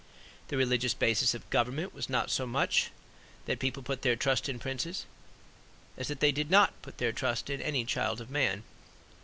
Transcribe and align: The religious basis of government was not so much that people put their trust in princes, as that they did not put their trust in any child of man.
The 0.47 0.57
religious 0.57 0.95
basis 0.95 1.35
of 1.35 1.47
government 1.51 1.93
was 1.93 2.09
not 2.09 2.31
so 2.31 2.47
much 2.47 2.89
that 3.45 3.59
people 3.59 3.83
put 3.83 4.01
their 4.01 4.15
trust 4.15 4.49
in 4.49 4.57
princes, 4.57 5.05
as 5.95 6.07
that 6.07 6.21
they 6.21 6.31
did 6.31 6.49
not 6.49 6.73
put 6.81 6.97
their 6.97 7.11
trust 7.11 7.51
in 7.51 7.61
any 7.61 7.85
child 7.85 8.19
of 8.19 8.31
man. 8.31 8.63